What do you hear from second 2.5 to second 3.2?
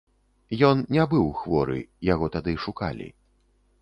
шукалі.